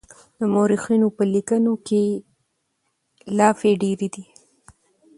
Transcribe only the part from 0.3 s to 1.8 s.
د مورخينو په ليکنو